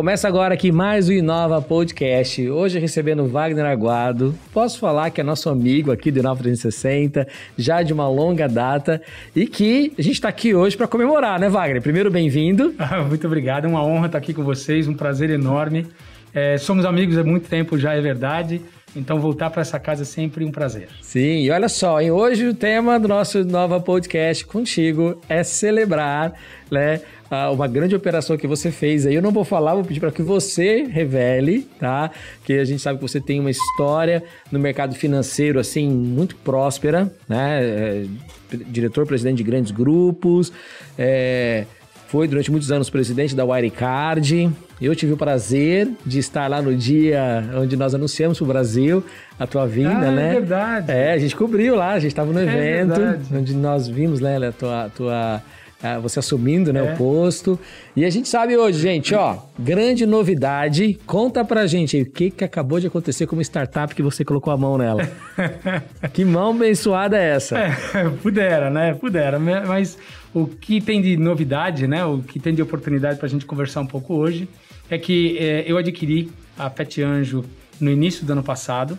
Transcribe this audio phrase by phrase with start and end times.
[0.00, 2.48] Começa agora aqui mais o Inova Podcast.
[2.48, 4.34] Hoje recebendo Wagner Aguado.
[4.50, 9.02] Posso falar que é nosso amigo aqui do Inova 360, já de uma longa data,
[9.36, 11.82] e que a gente está aqui hoje para comemorar, né, Wagner?
[11.82, 12.74] Primeiro, bem-vindo.
[12.80, 15.86] Ah, muito obrigado, é uma honra estar aqui com vocês, um prazer enorme.
[16.32, 18.62] É, somos amigos há muito tempo já, é verdade.
[18.94, 20.88] Então, voltar para essa casa é sempre um prazer.
[21.00, 22.10] Sim, e olha só, hein?
[22.10, 26.32] hoje o tema do nosso Nova Podcast contigo é celebrar
[26.70, 27.00] né,
[27.52, 29.14] uma grande operação que você fez aí.
[29.14, 32.10] Eu não vou falar, vou pedir para que você revele, tá?
[32.44, 37.12] Que a gente sabe que você tem uma história no mercado financeiro, assim, muito próspera,
[37.28, 37.60] né?
[37.62, 38.04] É,
[38.66, 40.52] diretor, presidente de grandes grupos,
[40.98, 41.64] é,
[42.08, 44.50] foi durante muitos anos presidente da Wirecard.
[44.80, 49.04] Eu tive o prazer de estar lá no dia onde nós anunciamos para o Brasil
[49.38, 50.28] a tua vinda, ah, é né?
[50.28, 50.92] É verdade.
[50.92, 54.20] É, a gente cobriu lá, a gente estava no é evento, é onde nós vimos
[54.20, 55.42] né, a tua, tua
[55.82, 56.92] ah, você assumindo né, é.
[56.92, 57.58] o posto.
[57.96, 60.98] E a gente sabe hoje, gente, ó, grande novidade.
[61.06, 64.24] Conta pra gente aí, o que, que acabou de acontecer com uma startup que você
[64.24, 65.08] colocou a mão nela.
[66.12, 67.58] que mão abençoada é essa?
[67.58, 67.74] É,
[68.22, 68.94] pudera, né?
[68.94, 69.38] Pudera.
[69.38, 69.96] Mas
[70.34, 72.04] o que tem de novidade, né?
[72.04, 74.48] O que tem de oportunidade pra gente conversar um pouco hoje
[74.90, 77.44] é que é, eu adquiri a Pet Anjo
[77.80, 78.98] no início do ano passado.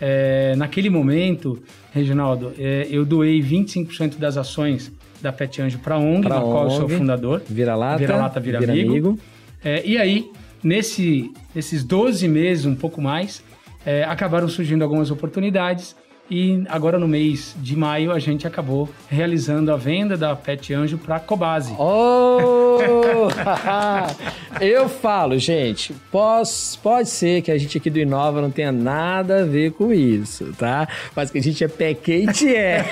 [0.00, 5.98] É, naquele momento, Reginaldo, é, eu doei 25% das ações da Pet Anjo para a
[5.98, 7.42] ONG, pra da qual eu sou fundador.
[7.48, 7.98] Vira-lata.
[7.98, 8.90] Vira-lata, vira, vira amigo.
[8.90, 9.18] amigo.
[9.62, 10.30] É, e aí,
[10.62, 13.42] nesse, nesses 12 meses, um pouco mais,
[13.84, 15.96] é, acabaram surgindo algumas oportunidades
[16.30, 20.96] e agora no mês de maio a gente acabou realizando a venda da Pet Anjo
[20.96, 21.74] para a Cobase.
[21.78, 22.69] Oh!
[24.60, 26.50] Eu falo, gente, pode,
[26.82, 30.52] pode ser que a gente aqui do Inova não tenha nada a ver com isso,
[30.58, 30.88] tá?
[31.14, 32.84] Mas que a gente é pé quente, é.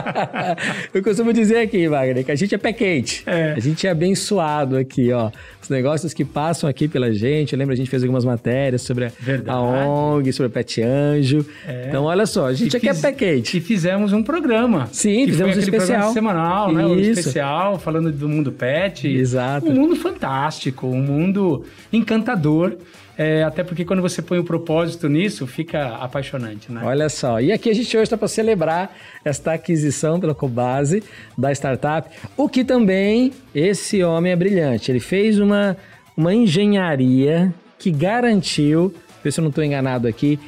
[0.94, 3.22] Eu costumo dizer aqui, Wagner, que a gente é pé quente.
[3.26, 3.52] É.
[3.56, 5.30] A gente é abençoado aqui, ó.
[5.66, 7.52] Os negócios que passam aqui pela gente.
[7.52, 9.50] Eu lembro, a gente fez algumas matérias sobre Verdade.
[9.50, 11.44] a ONG, sobre a Pet Anjo.
[11.66, 11.86] É.
[11.88, 13.58] Então, olha só, gente e aqui é fiz, é pé quente.
[13.58, 14.88] E fizemos um programa.
[14.92, 16.12] Sim, fizemos um especial.
[16.12, 16.86] semanal, né?
[16.86, 19.05] Um especial falando do mundo pet.
[19.14, 19.68] Exato.
[19.68, 22.76] Um mundo fantástico, um mundo encantador.
[23.18, 26.82] É, até porque quando você põe o propósito nisso, fica apaixonante, né?
[26.84, 27.40] Olha só.
[27.40, 31.02] E aqui a gente hoje está para celebrar esta aquisição pela Cobase
[31.36, 32.10] da startup.
[32.36, 34.92] O que também esse homem é brilhante.
[34.92, 35.76] Ele fez uma,
[36.14, 40.38] uma engenharia que garantiu, se eu não estou enganado aqui,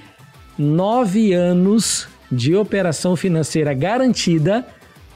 [0.59, 4.67] nove anos de operação financeira garantida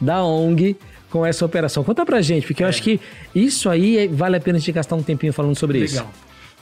[0.01, 0.77] da ONG
[1.13, 1.85] com essa operação.
[1.85, 2.83] Conta pra gente, porque eu acho é.
[2.83, 3.01] que
[3.35, 5.87] isso aí vale a pena a gente gastar um tempinho falando sobre Legal.
[5.87, 5.97] isso.
[5.99, 6.13] Legal.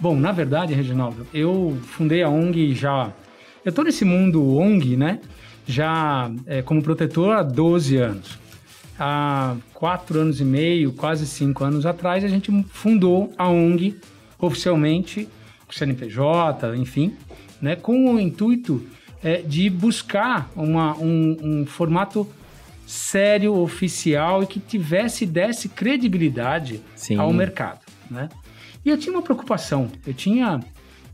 [0.00, 3.12] Bom, na verdade, Reginaldo, eu fundei a ONG já.
[3.65, 5.21] Eu tô nesse mundo ONG, né?
[5.66, 8.39] Já é, como protetor há 12 anos.
[8.99, 13.97] Há quatro anos e meio, quase cinco anos atrás, a gente fundou a ONG
[14.39, 15.28] oficialmente,
[15.69, 17.15] o CNPJ, enfim,
[17.62, 18.83] né, com o intuito
[19.22, 22.27] é, de buscar uma, um, um, formato
[22.91, 27.17] sério, oficial e que tivesse, desse credibilidade Sim.
[27.17, 27.81] ao mercado.
[28.11, 28.28] Né?
[28.84, 30.59] E eu tinha uma preocupação, eu tinha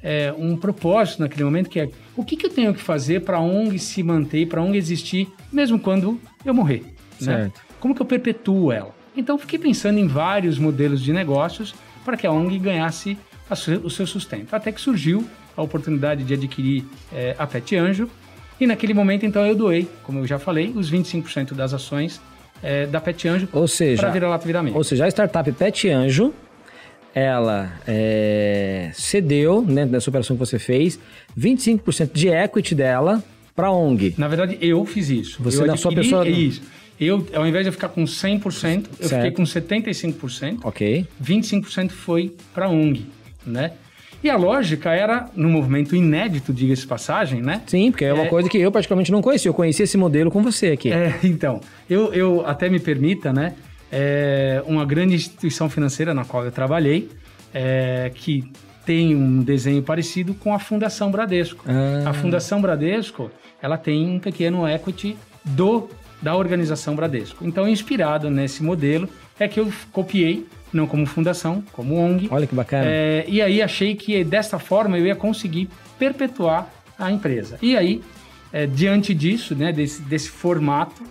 [0.02, 3.36] é, um propósito naquele momento que é o que, que eu tenho que fazer para
[3.36, 6.82] a ONG se manter, para a ONG existir, mesmo quando eu morrer.
[7.20, 7.52] Né?
[7.78, 8.94] Como que eu perpetuo ela?
[9.14, 11.74] Então fiquei pensando em vários modelos de negócios
[12.06, 13.18] para que a ONG ganhasse
[13.82, 14.54] o seu sustento.
[14.54, 18.08] Até que surgiu a oportunidade de adquirir é, a Pet Anjo.
[18.60, 22.20] E naquele momento, então, eu doei, como eu já falei, os 25% das ações
[22.62, 26.32] é, da Pet Anjo para virar lata virar Ou seja, a startup Pet Anjo,
[27.14, 30.98] ela é, cedeu, né, nessa operação que você fez,
[31.38, 33.22] 25% de equity dela
[33.54, 34.14] para a ONG.
[34.18, 35.42] Na verdade, eu fiz isso.
[35.42, 36.28] Você, eu na sua pessoa...
[36.28, 36.62] Isso.
[36.98, 39.22] Eu, ao invés de eu ficar com 100%, eu certo.
[39.22, 40.60] fiquei com 75%.
[40.64, 41.06] Ok.
[41.22, 43.06] 25% foi para a ONG,
[43.46, 43.72] né?
[44.22, 47.62] E a lógica era, no movimento inédito, diga-se passagem, né?
[47.66, 48.28] Sim, porque é uma é...
[48.28, 49.48] coisa que eu praticamente não conhecia.
[49.48, 50.92] Eu conheci esse modelo com você aqui.
[50.92, 51.60] É, então.
[51.88, 53.54] Eu, eu até me permita, né?
[53.90, 57.08] É uma grande instituição financeira na qual eu trabalhei,
[57.54, 58.50] é, que
[58.84, 61.64] tem um desenho parecido com a Fundação Bradesco.
[61.66, 62.10] Ah.
[62.10, 63.30] A Fundação Bradesco,
[63.60, 65.88] ela tem um pequeno equity do
[66.20, 67.46] da organização Bradesco.
[67.46, 69.08] Então, inspirado nesse modelo,
[69.38, 72.28] é que eu copiei não como fundação, como ONG.
[72.30, 72.84] Olha que bacana.
[72.86, 75.68] É, e aí achei que dessa forma eu ia conseguir
[75.98, 77.58] perpetuar a empresa.
[77.62, 78.02] E aí,
[78.52, 81.02] é, diante disso, né, desse, desse formato,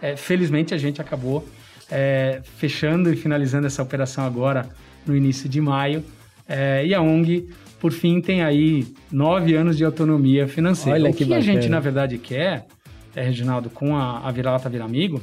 [0.00, 1.46] é, felizmente a gente acabou
[1.90, 4.68] é, fechando e finalizando essa operação agora
[5.06, 6.04] no início de maio.
[6.48, 7.48] É, e a ONG,
[7.80, 10.98] por fim, tem aí nove anos de autonomia financeira.
[10.98, 12.66] Olha o que, que a gente, na verdade, quer,
[13.14, 15.22] é, Reginaldo, com a, a Vira-Lata Vira Amigo,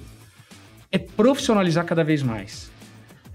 [0.91, 2.71] é profissionalizar cada vez mais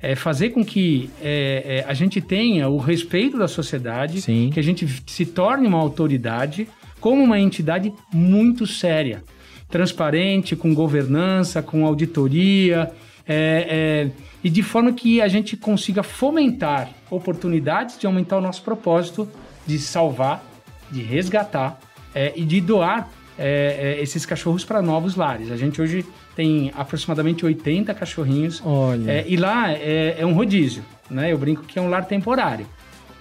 [0.04, 4.50] é fazer com que é, é, a gente tenha o respeito da sociedade, Sim.
[4.52, 6.68] que a gente se torne uma autoridade
[7.00, 9.24] como uma entidade muito séria,
[9.68, 12.92] transparente, com governança, com auditoria,
[13.26, 13.66] é,
[14.06, 14.10] é,
[14.42, 19.26] e de forma que a gente consiga fomentar oportunidades de aumentar o nosso propósito
[19.66, 20.44] de salvar,
[20.90, 21.80] de resgatar
[22.14, 23.08] é, e de doar
[23.38, 25.50] é, é, esses cachorros para novos lares.
[25.50, 26.04] A gente hoje
[26.34, 28.60] tem aproximadamente 80 cachorrinhos.
[28.64, 29.10] Olha.
[29.10, 31.32] É, e lá é, é um rodízio, né?
[31.32, 32.66] Eu brinco que é um lar temporário.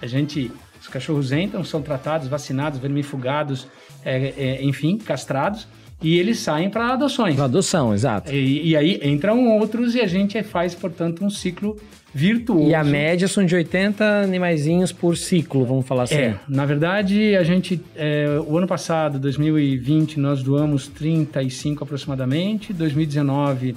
[0.02, 0.50] A gente,
[0.80, 3.66] os cachorros entram, são tratados, vacinados, vermifugados,
[4.04, 5.66] é, é, enfim, castrados,
[6.04, 7.34] e eles saem para adoções.
[7.34, 8.30] Pra adoção, exato.
[8.30, 11.80] E, e aí entram outros e a gente faz, portanto, um ciclo
[12.12, 12.68] virtuoso.
[12.68, 16.16] E a média são de 80 animaizinhos por ciclo, vamos falar assim.
[16.16, 23.74] É, na verdade, a gente, é, o ano passado, 2020, nós doamos 35 aproximadamente, 2019,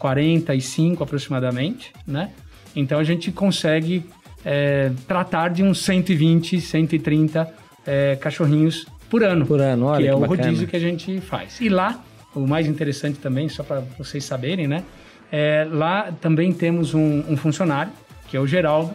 [0.00, 2.30] 45 aproximadamente, né?
[2.74, 4.04] Então a gente consegue
[4.44, 7.48] é, tratar de uns 120, 130
[7.86, 9.46] é, cachorrinhos por ano.
[9.46, 10.42] Por ano, olha que é que o bacana.
[10.44, 11.60] rodízio que a gente faz.
[11.60, 12.02] E lá,
[12.34, 14.82] o mais interessante também, só para vocês saberem, né?
[15.30, 17.92] É, lá também temos um, um funcionário,
[18.28, 18.92] que é o Geraldo,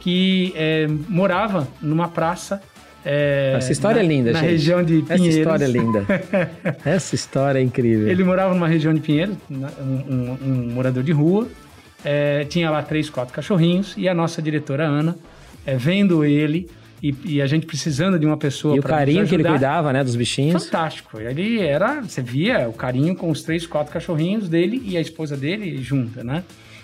[0.00, 2.62] que é, morava numa praça.
[3.04, 4.50] é, Essa história na, é linda, Na gente.
[4.50, 5.26] região de Pinheiros.
[5.26, 6.04] Essa história é linda.
[6.84, 8.08] Essa história é incrível.
[8.08, 9.64] Ele morava numa região de Pinheiros, um,
[10.14, 11.46] um- um morador de rua.
[12.04, 13.94] é, tinha lá três, quatro cachorrinhos.
[13.96, 15.16] E a nossa diretora Ana,
[15.66, 16.68] é, vendo ele
[17.02, 20.02] e, e a gente precisando de uma pessoa E o carinho que ele cuidava, né,
[20.02, 20.64] dos bichinhos.
[20.64, 21.20] Fantástico.
[21.20, 25.36] Ele era, você via o carinho com os três, quatro cachorrinhos dele e a esposa
[25.36, 26.42] dele junta, né?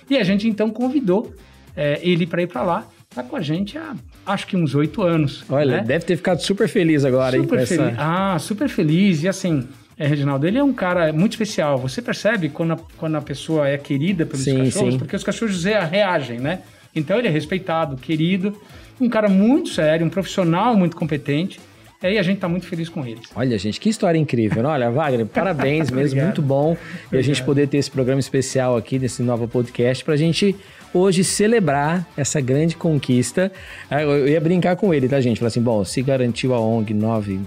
[0.08, 1.34] E a gente então convidou
[1.76, 2.86] é, ele para ir para lá.
[3.14, 3.94] Tá com a gente há
[4.24, 5.44] acho que uns oito anos.
[5.48, 5.84] Olha, né?
[5.84, 7.74] deve ter ficado super feliz agora, hein, super essa...
[7.76, 7.94] feliz.
[7.98, 9.22] Ah, super feliz.
[9.22, 9.68] E assim,
[9.98, 11.78] é, Reginaldo, ele é um cara muito especial.
[11.78, 14.98] Você percebe quando a, quando a pessoa é querida pelos Sim, cachorros, sim.
[14.98, 16.60] porque os cachorros rea- reagem, né?
[16.94, 18.56] Então ele é respeitado, querido,
[19.00, 21.60] um cara muito sério, um profissional muito competente.
[22.02, 23.22] É, E a gente tá muito feliz com eles.
[23.34, 24.64] Olha, gente, que história incrível.
[24.66, 26.24] Olha, Wagner, parabéns mesmo, Obrigado.
[26.26, 26.76] muito bom.
[27.12, 30.56] E a gente poder ter esse programa especial aqui, desse novo podcast, pra gente
[30.92, 33.52] hoje celebrar essa grande conquista.
[33.90, 35.38] Eu eu ia brincar com ele, tá, gente?
[35.38, 37.40] Falar assim, bom, se garantiu a ONG nove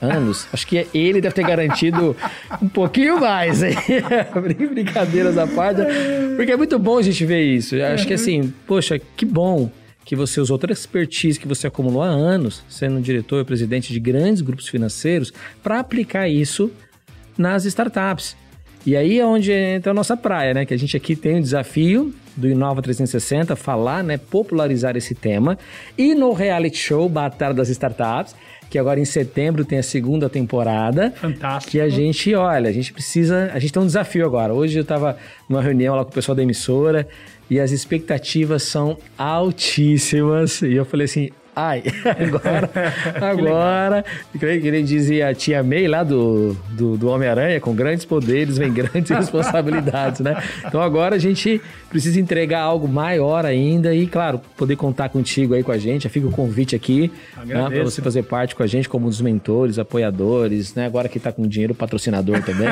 [0.00, 2.16] anos, acho que ele deve ter garantido
[2.62, 3.74] um pouquinho mais, hein?
[4.42, 5.80] Brin- Brincadeiras à parte,
[6.36, 7.74] porque é muito bom a gente ver isso.
[7.82, 9.70] Acho que assim, poxa, que bom
[10.04, 13.92] que você usou toda a expertise que você acumulou há anos, sendo diretor e presidente
[13.92, 15.32] de grandes grupos financeiros,
[15.62, 16.70] para aplicar isso
[17.36, 18.34] nas startups.
[18.86, 20.64] E aí é onde entra a nossa praia, né?
[20.64, 24.16] Que a gente aqui tem o desafio do Inova 360, falar, né?
[24.16, 25.58] Popularizar esse tema.
[25.96, 28.34] E no reality show Batalha das Startups,
[28.70, 31.10] que agora em setembro tem a segunda temporada.
[31.16, 31.72] Fantástico.
[31.72, 33.50] Que a gente, olha, a gente precisa.
[33.52, 34.54] A gente tem um desafio agora.
[34.54, 35.16] Hoje eu estava
[35.48, 37.08] numa reunião lá com o pessoal da emissora
[37.50, 40.62] e as expectativas são altíssimas.
[40.62, 41.30] E eu falei assim.
[41.60, 42.70] Ai, agora,
[43.20, 44.04] agora,
[44.38, 48.72] que nem dizia a tia May lá do, do, do Homem-Aranha, com grandes poderes vem
[48.72, 50.40] grandes responsabilidades, né?
[50.64, 51.60] Então agora a gente
[51.90, 56.04] precisa entregar algo maior ainda e, claro, poder contar contigo aí com a gente.
[56.04, 57.10] Já fica o convite aqui
[57.44, 60.86] né, para você fazer parte com a gente como um dos mentores, apoiadores, né?
[60.86, 62.68] Agora que tá com dinheiro, patrocinador também.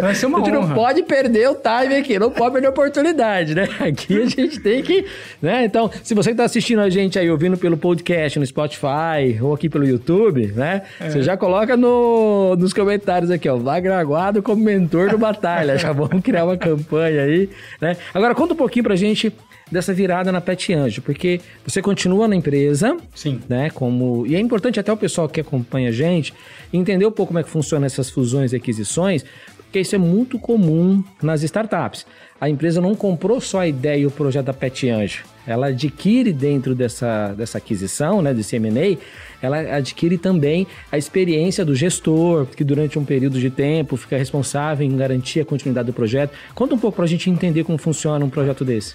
[0.00, 2.70] Vai ser uma a gente não pode perder o time aqui, não pode perder a
[2.70, 3.68] oportunidade, né?
[3.80, 5.04] Aqui a gente tem que,
[5.42, 5.64] né?
[5.64, 9.70] Então, se você tá assistindo a gente aí, ouvindo pelo podcast, no Spotify ou aqui
[9.70, 10.82] pelo YouTube, né?
[11.00, 11.08] É.
[11.08, 15.78] Você já coloca no, nos comentários aqui, ó, Wagner Aguado como mentor do Batalha.
[15.78, 17.48] já vamos criar uma campanha aí,
[17.80, 17.96] né?
[18.12, 19.32] Agora, conta um pouquinho pra gente
[19.72, 23.40] dessa virada na Pet Anjo, porque você continua na empresa, Sim.
[23.48, 23.70] né?
[23.70, 26.34] Como e é importante até o pessoal que acompanha a gente
[26.70, 29.24] entender um pouco como é que funciona essas fusões e aquisições,
[29.56, 32.04] porque isso é muito comum nas startups.
[32.38, 35.24] A empresa não comprou só a ideia e o projeto da Pet Anjo.
[35.46, 38.96] Ela adquire dentro dessa, dessa aquisição, né, desse M&A,
[39.42, 44.86] ela adquire também a experiência do gestor, que durante um período de tempo fica responsável
[44.86, 46.32] em garantir a continuidade do projeto.
[46.54, 48.94] Conta um pouco para a gente entender como funciona um projeto desse.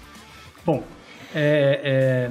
[0.66, 0.82] Bom,
[1.34, 1.80] é,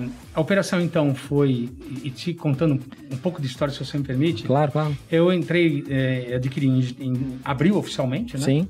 [0.02, 1.70] é, a operação então foi,
[2.04, 2.80] e te contando
[3.12, 4.98] um pouco de história, se você me permite, Claro, claro.
[5.10, 8.44] eu entrei, é, adquiri em, em abril oficialmente, né?
[8.44, 8.68] Sim.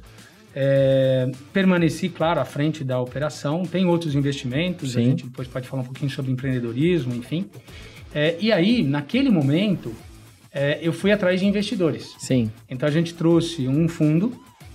[0.55, 3.63] É, permaneci, claro, à frente da operação.
[3.63, 5.05] Tem outros investimentos, a Sim.
[5.05, 7.45] gente depois pode falar um pouquinho sobre empreendedorismo, enfim.
[8.13, 9.93] É, e aí, naquele momento,
[10.51, 12.15] é, eu fui atrás de investidores.
[12.17, 12.51] Sim.
[12.69, 14.33] Então a gente trouxe um fundo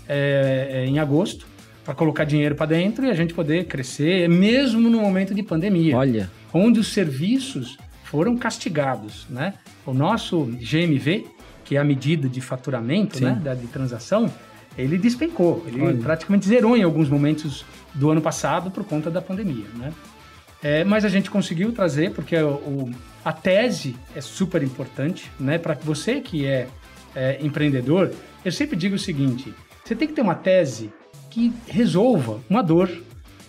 [0.09, 1.47] é, é, em agosto
[1.85, 5.97] para colocar dinheiro para dentro e a gente poder crescer, mesmo no momento de pandemia
[5.97, 6.31] Olha.
[6.53, 9.55] onde os serviços foram castigados, né?
[9.85, 11.27] O nosso GMV,
[11.65, 13.25] que é a medida de faturamento, Sim.
[13.25, 14.33] né, da, de transação,
[14.77, 15.65] ele despencou.
[15.67, 15.97] Ele Olha.
[15.99, 17.65] praticamente zerou em alguns momentos
[17.95, 19.93] do ano passado por conta da pandemia, né?
[20.63, 22.91] É, mas a gente conseguiu trazer, porque o, o-
[23.25, 25.59] a tese é super importante, né?
[25.59, 26.67] Para você que é,
[27.15, 28.11] é, empreendedor,
[28.45, 29.53] eu sempre digo o seguinte:
[29.85, 30.91] você tem que ter uma tese
[31.31, 32.91] que resolva uma dor.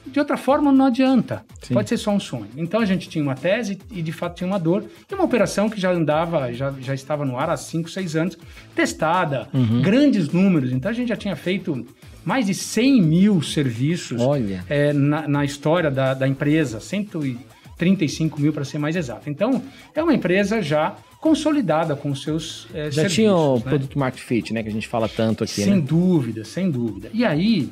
[0.08, 1.44] De outra forma, não adianta.
[1.62, 1.74] Sim.
[1.74, 2.48] Pode ser só um sonho.
[2.56, 4.84] Então a gente tinha uma tese e de fato tinha uma dor.
[5.10, 8.38] E uma operação que já andava, já, já estava no ar há 5, 6 anos,
[8.76, 9.48] testada,
[9.82, 10.72] grandes números.
[10.72, 11.86] Então a gente já tinha feito
[12.24, 14.20] mais de 100 mil serviços
[14.68, 19.30] é, na, na história da, da empresa, 135 mil para ser mais exato.
[19.30, 19.62] Então,
[19.94, 23.14] é uma empresa já consolidada com os seus é, Já serviços.
[23.16, 23.62] tinha o né?
[23.62, 24.62] produto market fit, né?
[24.62, 25.82] Que a gente fala tanto aqui, Sem né?
[25.82, 27.10] dúvida, sem dúvida.
[27.14, 27.70] E aí,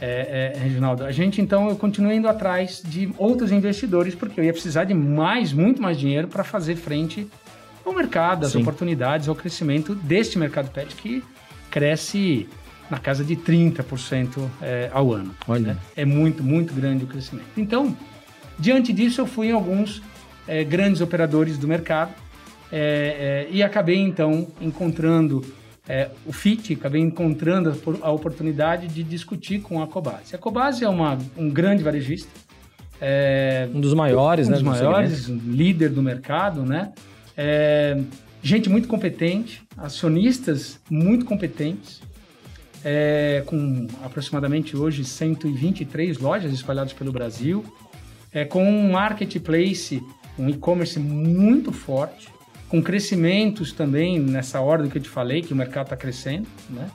[0.00, 4.44] é, é, Reginaldo, a gente então, eu continuei indo atrás de outros investidores, porque eu
[4.44, 7.28] ia precisar de mais, muito mais dinheiro para fazer frente
[7.84, 8.62] ao mercado, às Sim.
[8.62, 11.22] oportunidades, ao crescimento deste mercado pet que
[11.70, 12.48] cresce
[12.90, 15.34] na casa de 30% é, ao ano.
[15.46, 15.74] Olha.
[15.74, 15.76] né?
[15.96, 17.48] É muito, muito grande o crescimento.
[17.56, 17.96] Então,
[18.58, 20.02] diante disso, eu fui em alguns
[20.46, 22.12] é, grandes operadores do mercado
[22.70, 25.44] é, é, e acabei então encontrando
[25.88, 30.34] é, o FIT, acabei encontrando a por- a oportunidade de discutir com a Cobase.
[30.34, 32.30] A Cobase é uma, um grande varejista,
[33.00, 34.56] é, Um dos maiores, um né?
[34.56, 36.92] dos do maiores, líder do mercado, né?
[37.36, 38.00] É,
[38.42, 42.00] gente muito competente, acionistas muito competentes,
[42.84, 47.64] é, com aproximadamente hoje 123 lojas espalhadas pelo Brasil,
[48.32, 50.02] é, com um marketplace,
[50.38, 52.28] um e-commerce muito forte,
[52.74, 56.90] com crescimentos também nessa ordem que eu te falei, que o mercado está crescendo, né?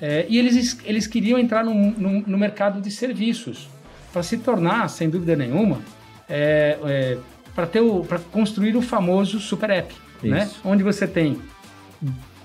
[0.00, 3.68] É, e eles, eles queriam entrar no, no, no mercado de serviços
[4.12, 5.80] para se tornar, sem dúvida nenhuma,
[6.28, 7.18] é,
[7.56, 10.44] para construir o famoso super app, né?
[10.44, 10.60] Isso.
[10.64, 11.38] onde você tem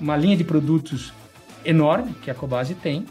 [0.01, 1.13] uma linha de produtos
[1.63, 3.05] enorme que a Cobase tem,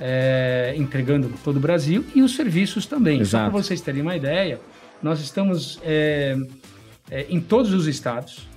[0.00, 3.18] é, entregando todo o Brasil e os serviços também.
[3.18, 3.52] Só Exato.
[3.52, 4.58] para vocês terem uma ideia,
[5.00, 6.36] nós estamos é,
[7.08, 8.48] é, em todos os estados,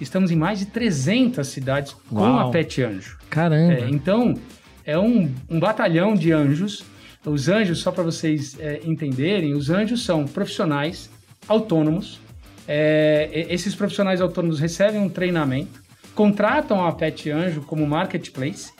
[0.00, 2.48] estamos em mais de 300 cidades com Uau.
[2.48, 3.18] a Pet Anjo.
[3.28, 3.74] Caramba.
[3.74, 4.34] É, então,
[4.84, 6.84] é um, um batalhão de anjos.
[7.24, 11.10] Os anjos, só para vocês é, entenderem, os anjos são profissionais
[11.46, 12.20] autônomos.
[12.66, 15.82] É, esses profissionais autônomos recebem um treinamento,
[16.14, 18.72] contratam a Pet Anjo como marketplace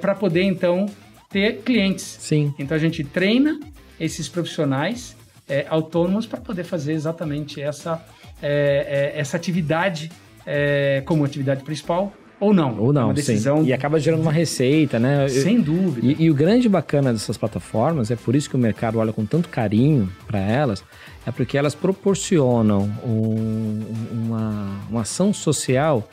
[0.00, 0.86] para poder então
[1.28, 2.18] ter clientes.
[2.20, 2.54] Sim.
[2.58, 3.58] Então a gente treina
[3.98, 5.16] esses profissionais
[5.52, 8.02] é, autônomos para poder fazer exatamente essa,
[8.42, 10.10] é, é, essa atividade
[10.46, 12.76] é, como atividade principal ou não.
[12.78, 13.68] Ou É não, uma decisão sim.
[13.68, 15.24] E acaba gerando uma receita, né?
[15.24, 16.04] Eu- sem dúvida.
[16.06, 19.24] E, e o grande bacana dessas plataformas, é por isso que o mercado olha com
[19.24, 20.82] tanto carinho para elas,
[21.26, 23.80] é porque elas proporcionam um-
[24.10, 26.08] uma, uma ação social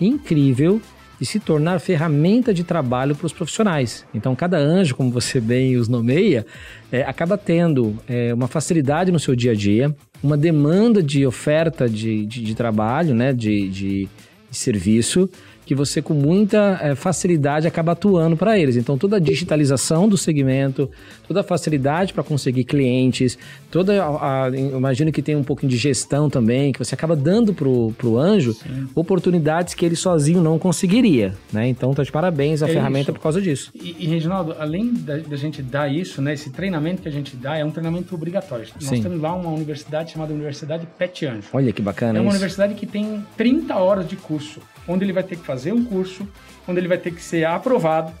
[0.00, 0.80] incrível
[1.18, 4.04] de se tornar ferramenta de trabalho para os profissionais.
[4.14, 6.44] Então, cada anjo, como você bem os nomeia,
[6.90, 11.88] é, acaba tendo é, uma facilidade no seu dia a dia, uma demanda de oferta
[11.88, 14.08] de, de, de trabalho, né, de, de,
[14.50, 15.28] de serviço,
[15.66, 18.76] que você com muita eh, facilidade acaba atuando para eles.
[18.76, 20.90] Então toda a digitalização do segmento,
[21.26, 23.38] toda a facilidade para conseguir clientes,
[23.70, 27.54] toda a, a- imagino que tem um pouquinho de gestão também, que você acaba dando
[27.54, 28.54] pro, pro anjo
[28.94, 31.68] oportunidades que ele sozinho não conseguiria, né?
[31.68, 33.12] Então tá de parabéns a É ferramenta isso.
[33.14, 33.70] por causa disso.
[33.74, 37.36] E, e, Reginaldo, além da, da gente dar isso, né, esse treinamento que a gente
[37.36, 38.66] dá é um treinamento obrigatório.
[38.74, 39.02] Nós Sim.
[39.02, 41.48] temos lá uma universidade chamada Universidade Pet Anjo.
[41.52, 42.36] Olha que bacana É uma isso.
[42.36, 46.26] universidade que tem 30 horas de curso, onde ele vai ter que fazer um curso,
[46.66, 48.12] onde ele vai ter que ser aprovado,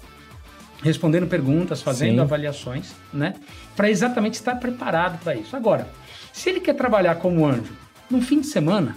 [0.82, 2.20] respondendo perguntas, fazendo Sim.
[2.20, 3.34] avaliações, né?
[3.74, 5.56] Para exatamente estar preparado para isso.
[5.56, 5.88] Agora,
[6.32, 7.72] se ele quer trabalhar como anjo
[8.10, 8.96] no fim de semana,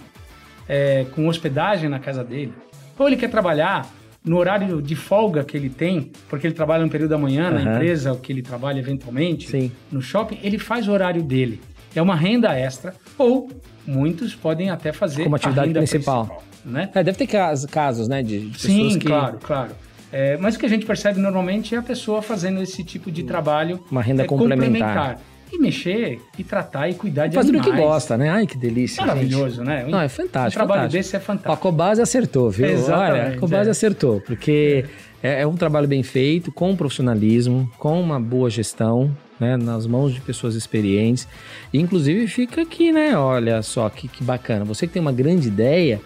[0.68, 2.52] é, com hospedagem na casa dele,
[2.98, 3.88] ou ele quer trabalhar
[4.24, 7.60] no horário de folga que ele tem, porque ele trabalha no período da manhã na
[7.60, 7.74] Aham.
[7.74, 9.72] empresa, que ele trabalha eventualmente, Sim.
[9.90, 11.60] no shopping, ele faz o horário dele.
[11.94, 13.50] É uma renda extra, ou
[13.86, 16.42] muitos podem até fazer Como atividade renda principal.
[16.64, 16.90] Né?
[16.94, 19.70] É, deve ter cas- casos, né, de, de pessoas Sim, que claro, claro.
[20.10, 23.22] É, mas o que a gente percebe normalmente é a pessoa fazendo esse tipo de
[23.24, 25.20] trabalho Uma renda é, complementar.
[25.50, 28.28] E mexer, e tratar, e cuidar de fazendo o que gosta, né?
[28.28, 28.96] Ai, que delícia.
[29.00, 29.06] gente.
[29.08, 29.86] Maravilhoso, né?
[29.88, 30.62] Não, é fantástico.
[30.62, 31.02] Um trabalho fantástico.
[31.02, 31.62] desse é A fantástico.
[31.62, 32.66] Cobase acertou, viu?
[32.66, 33.70] Exatamente, Olha, a Cobase é.
[33.70, 34.84] acertou, porque
[35.22, 35.40] é.
[35.40, 39.10] é um trabalho bem feito, com profissionalismo, com uma boa gestão,
[39.40, 41.26] né, nas mãos de pessoas experientes.
[41.72, 43.16] E, inclusive, fica aqui, né?
[43.16, 44.66] Olha só que, que bacana.
[44.66, 45.98] Você que tem uma grande ideia,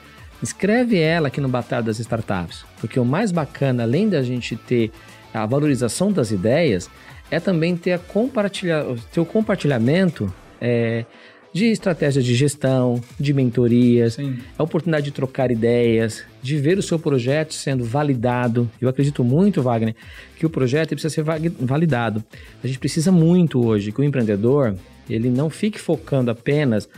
[0.43, 4.91] escreve ela aqui no Batalha das Startups, porque o mais bacana, além da gente ter
[5.33, 6.91] a valorização das ideias,
[7.31, 11.05] é também ter, a compartilha, ter o compartilhamento é,
[11.53, 14.39] de estratégia de gestão, de mentorias, Sim.
[14.59, 18.71] a oportunidade de trocar ideias, de ver o seu projeto sendo validado.
[18.81, 19.95] Eu acredito muito, Wagner,
[20.37, 22.23] que o projeto precisa ser va- validado.
[22.63, 24.75] A gente precisa muito hoje que o empreendedor
[25.09, 26.89] ele não fique focando apenas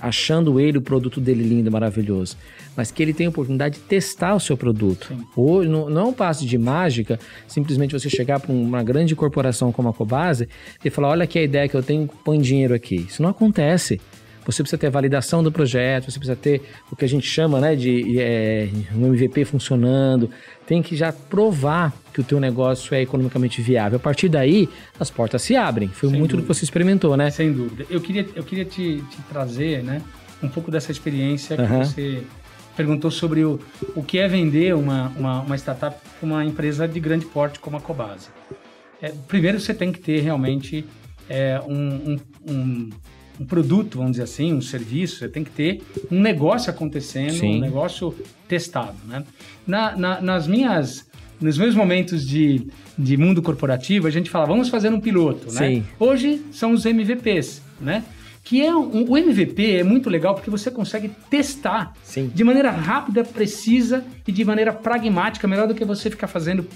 [0.00, 2.36] achando ele o produto dele lindo, maravilhoso,
[2.76, 5.08] mas que ele tenha a oportunidade de testar o seu produto.
[5.08, 5.24] Sim.
[5.36, 9.72] Hoje não, não é um passe de mágica, simplesmente você chegar para uma grande corporação
[9.72, 10.48] como a Cobase
[10.84, 13.06] e falar: olha aqui a ideia que eu tenho, põe dinheiro aqui.
[13.08, 14.00] Isso não acontece.
[14.46, 17.60] Você precisa ter a validação do projeto, você precisa ter o que a gente chama
[17.60, 20.30] né, de é, um MVP funcionando.
[20.66, 23.96] Tem que já provar que o teu negócio é economicamente viável.
[23.96, 25.88] A partir daí, as portas se abrem.
[25.88, 26.52] Foi Sem muito do dúvida.
[26.52, 27.30] que você experimentou, né?
[27.30, 27.86] Sem dúvida.
[27.90, 30.00] Eu queria, eu queria te, te trazer né,
[30.42, 31.84] um pouco dessa experiência que Aham.
[31.84, 32.22] você
[32.76, 33.60] perguntou sobre o,
[33.94, 37.76] o que é vender uma, uma, uma startup para uma empresa de grande porte como
[37.76, 38.28] a Cobase.
[39.00, 40.84] É, primeiro, você tem que ter realmente
[41.28, 42.90] é, um, um, um,
[43.40, 47.56] um produto, vamos dizer assim, um serviço, você tem que ter um negócio acontecendo, Sim.
[47.56, 48.14] um negócio
[48.48, 48.96] testado.
[49.06, 49.24] Né?
[49.66, 51.06] Na, na- nas minhas...
[51.40, 55.68] Nos meus momentos de, de mundo corporativo, a gente fala, vamos fazer um piloto, né?
[55.68, 55.84] Sim.
[55.98, 58.04] Hoje são os MVPs, né?
[58.44, 62.30] Que é um, o MVP é muito legal porque você consegue testar Sim.
[62.32, 66.66] de maneira rápida, precisa e de maneira pragmática, melhor do que você ficar fazendo,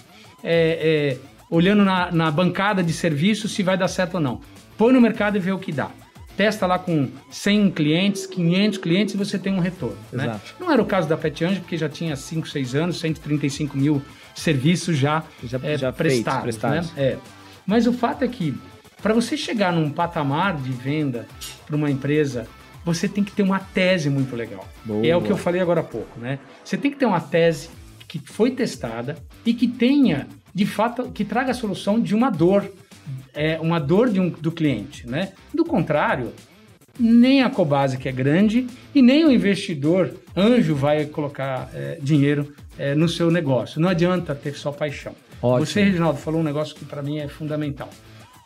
[0.43, 4.41] é, é, olhando na, na bancada de serviço se vai dar certo ou não.
[4.77, 5.89] Põe no mercado e vê o que dá.
[6.39, 9.99] Testa lá com 100 clientes, 500 clientes e você tem um retorno.
[10.13, 10.41] né?
[10.61, 14.01] Não era o caso da Pet Anjo, porque já tinha 5, 6 anos, 135 mil
[14.37, 16.43] serviços já, Já- é, já feitos, prestados.
[16.43, 16.93] prestados.
[16.95, 17.03] Né?
[17.03, 17.19] É.
[17.67, 18.55] Mas o fato é que,
[19.03, 21.27] para você chegar num patamar de venda
[21.67, 22.47] para uma empresa,
[22.85, 24.65] você tem que ter uma tese muito legal.
[24.85, 25.05] Boa.
[25.05, 26.39] É o que eu falei agora há pouco, né?
[26.65, 27.69] Você tem que ter uma tese
[28.07, 32.71] que foi testada e que tenha, de fato, que traga a solução de uma dor,
[33.35, 35.33] é, uma dor de um, do cliente, né?
[35.55, 36.33] Do contrário,
[36.99, 42.53] nem a Cobase, que é grande, e nem o investidor anjo vai colocar é, dinheiro
[42.79, 43.81] é, no seu negócio.
[43.81, 45.15] Não adianta ter só paixão.
[45.41, 45.67] Ótimo.
[45.67, 47.89] Você, Reginaldo, falou um negócio que para mim é fundamental.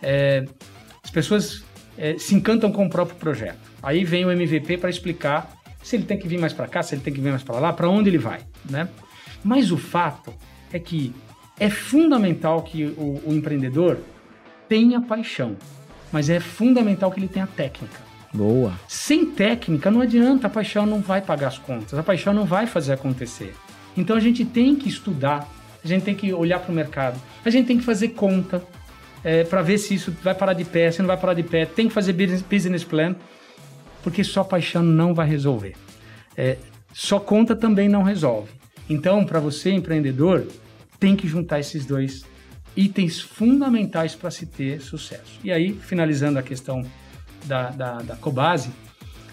[0.02, 0.44] É,
[1.02, 1.64] as pessoas
[1.96, 3.58] é, se encantam com o próprio projeto.
[3.82, 6.94] Aí vem o MVP para explicar se ele tem que vir mais para cá, se
[6.94, 8.88] ele tem que vir mais para lá, para onde ele vai, né?
[9.42, 10.32] Mas o fato
[10.72, 11.12] é que
[11.58, 13.98] é fundamental que o, o empreendedor
[14.72, 15.54] tenha paixão,
[16.10, 18.00] mas é fundamental que ele tenha técnica.
[18.32, 18.72] Boa.
[18.88, 22.66] Sem técnica não adianta, a paixão não vai pagar as contas, a paixão não vai
[22.66, 23.54] fazer acontecer.
[23.94, 25.46] Então a gente tem que estudar,
[25.84, 28.62] a gente tem que olhar para o mercado, a gente tem que fazer conta
[29.50, 31.86] para ver se isso vai parar de pé, se não vai parar de pé, tem
[31.86, 33.14] que fazer business, business plan,
[34.02, 35.74] porque só paixão não vai resolver.
[36.34, 36.56] É,
[36.94, 38.50] só conta também não resolve.
[38.88, 40.46] Então, para você, empreendedor,
[40.98, 42.24] tem que juntar esses dois
[42.76, 45.38] itens fundamentais para se ter sucesso.
[45.44, 46.84] E aí, finalizando a questão
[47.44, 48.70] da, da, da Cobase,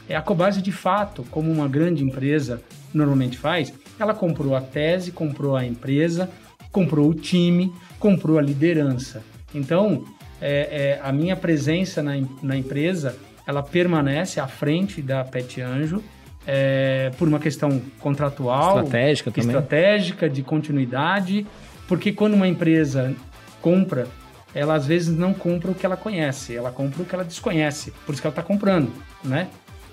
[0.08, 2.62] é a Cobase de fato, como uma grande empresa
[2.93, 6.30] normalmente faz, ela comprou a tese, comprou a empresa,
[6.71, 9.21] comprou o time, comprou a liderança.
[9.54, 10.04] Então,
[10.41, 16.04] é, é, a minha presença na, na empresa, ela permanece à frente da Pet Anjo
[16.47, 19.49] é, por uma questão contratual, Estratégica também.
[19.49, 21.45] estratégica, de continuidade,
[21.88, 23.13] porque quando uma empresa
[23.62, 24.08] compra,
[24.54, 27.91] ela às vezes não compra o que ela conhece, ela compra o que ela desconhece,
[28.06, 28.91] por isso que ela está comprando,
[29.24, 29.50] né?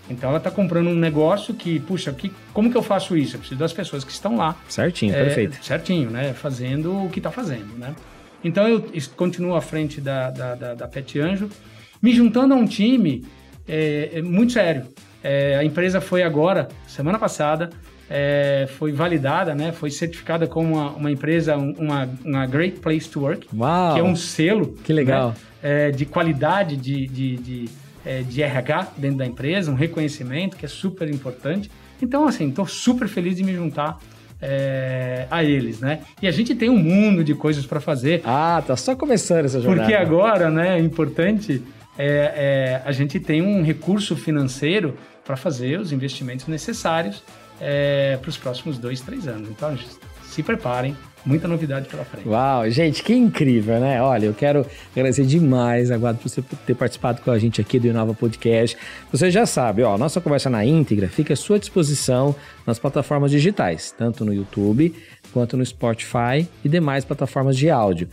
[0.08, 3.34] Então ela está comprando um negócio que, puxa, que, como que eu faço isso?
[3.34, 5.64] Eu preciso das pessoas que estão lá Certinho, é, perfeito.
[5.64, 6.32] Certinho, né?
[6.32, 7.94] Fazendo o que está fazendo, né?
[8.44, 8.84] Então eu
[9.16, 11.50] continuo à frente da, da, da, da Pet Anjo,
[12.00, 13.26] me juntando a um time
[13.66, 14.86] é, é muito sério.
[15.22, 17.70] É, a empresa foi agora, semana passada,
[18.08, 19.72] é, foi validada, né?
[19.72, 23.94] Foi certificada como uma, uma empresa, um- uma, uma Great Place to Work, Uau.
[23.94, 25.30] que é um selo Que legal.
[25.30, 27.64] né, é, de qualidade de, de, de,
[28.04, 31.70] é, de RH dentro da empresa, um reconhecimento que é super importante.
[32.00, 33.98] Então, assim, estou super feliz de me juntar
[34.40, 36.00] é, a eles, né?
[36.20, 39.60] E a gente tem um mundo de coisas para fazer, Ah, tá só começando essa
[39.60, 39.82] jornada.
[39.88, 41.62] porque agora, né, é importante,
[41.98, 47.22] é, é, a gente tem um recurso financeiro para fazer os investimentos necessários
[48.20, 49.48] para os próximos dois, três anos.
[49.48, 49.76] Então,
[50.22, 52.28] se preparem, muita novidade pela frente.
[52.28, 54.00] Uau, gente, que incrível, né?
[54.00, 54.64] Olha, eu quero
[54.94, 58.76] agradecer demais, Aguado, por você ter participado com a gente aqui do Inova Podcast.
[59.10, 62.34] Você já sabe, ó, nossa conversa na íntegra fica à sua disposição
[62.66, 64.94] nas plataformas digitais, tanto no YouTube
[65.32, 68.08] quanto no Spotify e demais plataformas de áudio.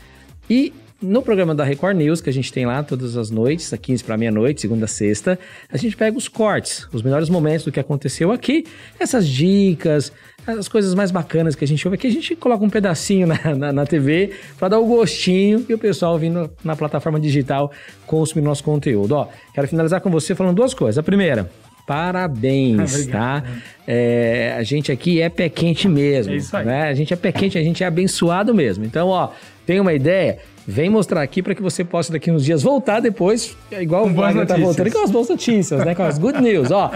[0.50, 3.80] E no programa da Record News, que a gente tem lá todas as noites, às
[3.80, 5.38] 15 para meia-noite, segunda a sexta,
[5.70, 8.66] a gente pega os cortes, os melhores momentos do que aconteceu aqui,
[8.98, 10.12] essas dicas,
[10.48, 13.56] as coisas mais bacanas que a gente ouve aqui, a gente coloca um pedacinho na,
[13.56, 17.72] na, na TV para dar o gostinho e o pessoal vindo na plataforma digital
[18.08, 19.16] consumir nosso conteúdo.
[19.16, 20.98] Ó, quero finalizar com você falando duas coisas.
[20.98, 21.50] A primeira,
[21.86, 23.44] Parabéns, tá?
[23.86, 26.32] É, a gente aqui é pé quente mesmo.
[26.32, 26.66] É isso aí.
[26.66, 26.84] Né?
[26.84, 28.86] A gente é pé quente, a gente é abençoado mesmo.
[28.86, 29.32] Então, ó,
[29.66, 30.40] tem uma ideia?
[30.66, 34.48] Vem mostrar aqui para que você possa daqui uns dias voltar depois, igual o Wagner
[34.48, 35.94] tá voltando, com as boas notícias, né?
[35.94, 36.90] Com as good news, ó.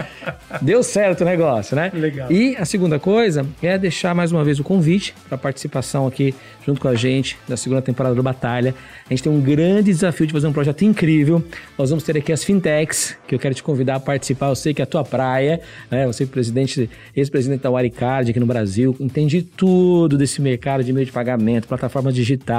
[0.62, 1.92] Deu certo o negócio, né?
[1.92, 2.32] Legal.
[2.32, 6.34] E a segunda coisa é deixar mais uma vez o convite para participação aqui
[6.66, 8.74] junto com a gente da segunda temporada do Batalha.
[9.04, 11.44] A gente tem um grande desafio de fazer um projeto incrível.
[11.76, 14.48] Nós vamos ter aqui as fintechs, que eu quero te convidar a participar.
[14.48, 16.06] Eu sei que é a tua praia, né?
[16.06, 21.04] Você é presidente, ex-presidente da Waricard aqui no Brasil, entende tudo desse mercado de meio
[21.04, 22.57] de pagamento, plataformas digitais,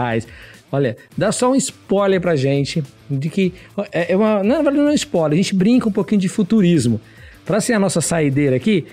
[0.72, 3.54] Olha, dá só um spoiler pra gente de que
[3.92, 7.02] é, é uma, não é um spoiler, a gente brinca um pouquinho de futurismo.
[7.46, 8.86] Para ser a nossa saideira aqui,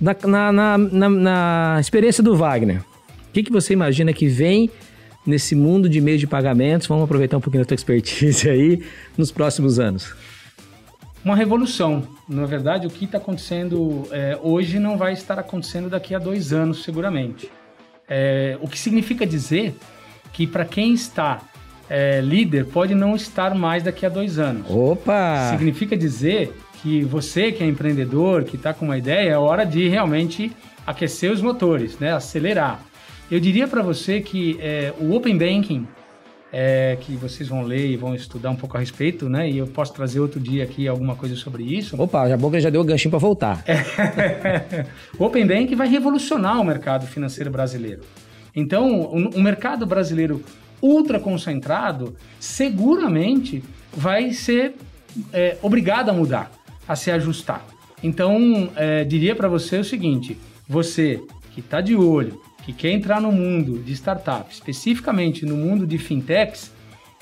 [0.00, 0.16] na,
[0.52, 4.70] na, na, na experiência do Wagner, o que, que você imagina que vem
[5.26, 6.86] nesse mundo de meio de pagamentos?
[6.86, 8.82] Vamos aproveitar um pouquinho da tua expertise aí
[9.16, 10.14] nos próximos anos.
[11.24, 12.02] Uma revolução.
[12.28, 16.52] Na verdade, o que está acontecendo é, hoje não vai estar acontecendo daqui a dois
[16.52, 17.48] anos, seguramente.
[18.08, 19.74] É, o que significa dizer
[20.32, 21.40] que para quem está
[21.88, 24.66] é, líder pode não estar mais daqui a dois anos.
[24.70, 25.50] Opa!
[25.50, 29.88] Significa dizer que você que é empreendedor, que está com uma ideia, é hora de
[29.88, 30.50] realmente
[30.86, 32.12] aquecer os motores, né?
[32.12, 32.80] acelerar.
[33.30, 35.86] Eu diria para você que é, o Open Banking,
[36.52, 39.48] é, que vocês vão ler e vão estudar um pouco a respeito, né?
[39.48, 42.00] E eu posso trazer outro dia aqui alguma coisa sobre isso.
[42.00, 43.64] Opa, já bom que já deu o ganchinho para voltar.
[45.18, 48.02] O Open Banking vai revolucionar o mercado financeiro brasileiro.
[48.54, 50.42] Então, o, mercado brasileiro
[50.80, 53.62] ultra concentrado seguramente
[53.92, 54.74] vai ser
[55.32, 56.50] é, obrigado a mudar,
[56.86, 57.64] a se ajustar.
[58.02, 60.36] Então, é, diria para você o seguinte:
[60.68, 61.22] você
[61.54, 65.98] que está de olho, que quer entrar no mundo de startups, especificamente no mundo de
[65.98, 66.72] fintechs,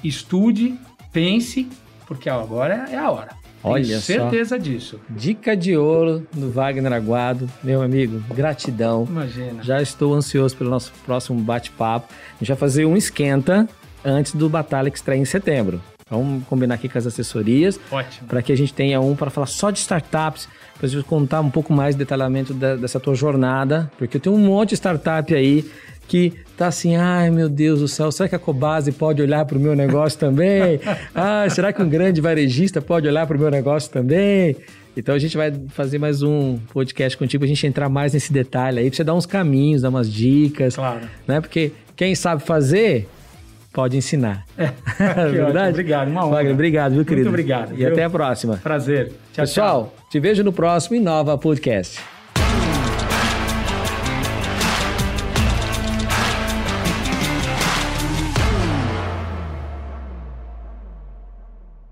[0.02, 0.78] estude,
[1.12, 1.68] pense,
[2.06, 3.39] porque agora é a hora.
[3.62, 4.62] Olha Tenho certeza só.
[4.62, 5.00] disso.
[5.08, 7.48] Dica de ouro do Wagner Aguado.
[7.62, 9.06] Meu amigo, gratidão.
[9.08, 9.62] Imagina.
[9.62, 12.12] Já estou ansioso pelo nosso próximo bate-papo.
[12.12, 13.68] A gente vai fazer um esquenta
[14.04, 15.80] antes do Batalha que estreia em setembro.
[16.10, 17.78] Vamos combinar aqui com as assessorias.
[17.90, 18.26] Ótimo.
[18.26, 21.50] Para que a gente tenha um para falar só de startups, para gente contar um
[21.50, 25.32] pouco mais de detalhamento da, dessa tua jornada, porque eu tenho um monte de startup
[25.32, 25.70] aí
[26.10, 29.56] que tá assim, ai meu Deus do céu, será que a Cobase pode olhar para
[29.56, 30.80] o meu negócio também?
[31.14, 34.56] ah, será que um grande varejista pode olhar para o meu negócio também?
[34.96, 38.80] Então a gente vai fazer mais um podcast contigo, a gente entrar mais nesse detalhe
[38.80, 40.74] aí, para você dar uns caminhos, dar umas dicas.
[40.74, 41.08] Claro.
[41.28, 41.40] Né?
[41.40, 43.08] Porque quem sabe fazer,
[43.72, 44.44] pode ensinar.
[44.58, 44.66] É,
[45.30, 45.58] verdade?
[45.58, 45.68] Ótimo.
[45.68, 46.36] Obrigado, uma honra.
[46.38, 47.30] Wagner, obrigado, viu, querido?
[47.30, 47.72] Muito obrigado.
[47.74, 47.92] E viu?
[47.92, 48.56] até a próxima.
[48.56, 49.12] Prazer.
[49.32, 50.08] Tchau, Pessoal, tchau.
[50.10, 52.00] te vejo no próximo Inova Podcast.